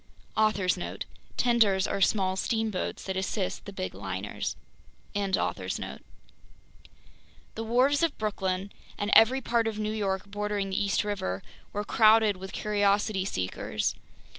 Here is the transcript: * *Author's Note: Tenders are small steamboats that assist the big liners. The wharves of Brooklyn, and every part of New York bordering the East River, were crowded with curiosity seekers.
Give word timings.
* 0.23 0.25
*Author's 0.35 0.77
Note: 0.77 1.05
Tenders 1.37 1.85
are 1.85 2.01
small 2.01 2.35
steamboats 2.35 3.03
that 3.03 3.15
assist 3.15 3.65
the 3.65 3.71
big 3.71 3.93
liners. 3.93 4.55
The 5.13 6.03
wharves 7.63 8.01
of 8.01 8.17
Brooklyn, 8.17 8.71
and 8.97 9.11
every 9.13 9.41
part 9.41 9.67
of 9.67 9.77
New 9.77 9.93
York 9.93 10.25
bordering 10.25 10.71
the 10.71 10.83
East 10.83 11.03
River, 11.03 11.43
were 11.71 11.83
crowded 11.83 12.37
with 12.37 12.51
curiosity 12.51 13.25
seekers. 13.25 13.93